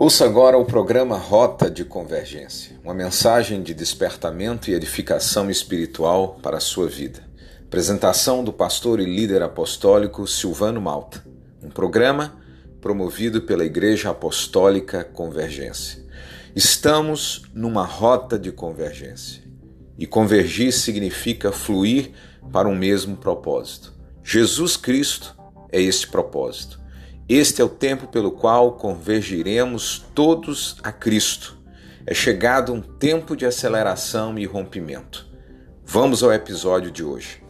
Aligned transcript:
Ouça 0.00 0.24
agora 0.24 0.56
o 0.56 0.64
programa 0.64 1.18
Rota 1.18 1.68
de 1.68 1.84
Convergência, 1.84 2.78
uma 2.84 2.94
mensagem 2.94 3.60
de 3.60 3.74
despertamento 3.74 4.70
e 4.70 4.74
edificação 4.74 5.50
espiritual 5.50 6.38
para 6.40 6.58
a 6.58 6.60
sua 6.60 6.86
vida. 6.86 7.20
Apresentação 7.66 8.44
do 8.44 8.52
pastor 8.52 9.00
e 9.00 9.04
líder 9.04 9.42
apostólico 9.42 10.24
Silvano 10.24 10.80
Malta. 10.80 11.26
Um 11.60 11.68
programa 11.68 12.36
promovido 12.80 13.42
pela 13.42 13.64
Igreja 13.64 14.10
Apostólica 14.10 15.02
Convergência. 15.02 16.00
Estamos 16.54 17.42
numa 17.52 17.82
rota 17.82 18.38
de 18.38 18.52
convergência. 18.52 19.42
E 19.98 20.06
convergir 20.06 20.72
significa 20.72 21.50
fluir 21.50 22.12
para 22.52 22.68
um 22.68 22.76
mesmo 22.76 23.16
propósito. 23.16 23.92
Jesus 24.22 24.76
Cristo 24.76 25.36
é 25.72 25.82
este 25.82 26.06
propósito. 26.06 26.78
Este 27.28 27.60
é 27.60 27.64
o 27.64 27.68
tempo 27.68 28.06
pelo 28.06 28.32
qual 28.32 28.72
convergiremos 28.72 30.02
todos 30.14 30.78
a 30.82 30.90
Cristo. 30.90 31.58
É 32.06 32.14
chegado 32.14 32.72
um 32.72 32.80
tempo 32.80 33.36
de 33.36 33.44
aceleração 33.44 34.38
e 34.38 34.46
rompimento. 34.46 35.26
Vamos 35.84 36.22
ao 36.22 36.32
episódio 36.32 36.90
de 36.90 37.04
hoje. 37.04 37.42